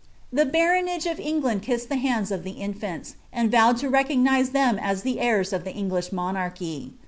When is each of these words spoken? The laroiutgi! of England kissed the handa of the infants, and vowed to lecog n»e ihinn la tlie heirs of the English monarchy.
The 0.33 0.47
laroiutgi! 0.47 1.11
of 1.11 1.19
England 1.19 1.61
kissed 1.61 1.87
the 1.87 1.97
handa 2.01 2.31
of 2.31 2.43
the 2.43 2.53
infants, 2.53 3.17
and 3.31 3.51
vowed 3.51 3.77
to 3.81 3.87
lecog 3.87 4.09
n»e 4.25 4.41
ihinn 4.47 4.75
la 4.77 4.81
tlie 4.95 5.17
heirs 5.19 5.53
of 5.53 5.63
the 5.63 5.73
English 5.75 6.11
monarchy. 6.11 6.93